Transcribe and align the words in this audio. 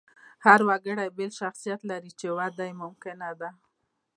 هر 0.45 0.59
وګړی 0.69 1.07
بېل 1.17 1.31
شخصیت 1.41 1.81
لري، 1.91 2.11
چې 2.19 2.27
وده 2.37 2.63
یې 2.69 2.79
ممکنه 2.81 3.29
ده. 3.39 3.49